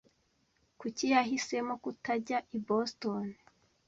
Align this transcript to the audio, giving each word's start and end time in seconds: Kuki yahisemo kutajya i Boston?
Kuki 0.79 1.05
yahisemo 1.13 1.73
kutajya 1.83 2.37
i 2.57 2.57
Boston? 2.67 3.25